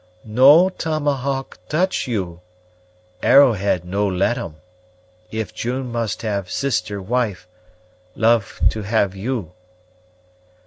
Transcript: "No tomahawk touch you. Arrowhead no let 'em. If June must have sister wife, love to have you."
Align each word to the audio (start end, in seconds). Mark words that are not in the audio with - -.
"No 0.25 0.69
tomahawk 0.69 1.59
touch 1.69 2.07
you. 2.07 2.41
Arrowhead 3.21 3.85
no 3.85 4.07
let 4.07 4.35
'em. 4.35 4.55
If 5.29 5.53
June 5.53 5.91
must 5.91 6.23
have 6.23 6.49
sister 6.49 6.99
wife, 6.99 7.47
love 8.15 8.59
to 8.71 8.81
have 8.81 9.15
you." 9.15 9.51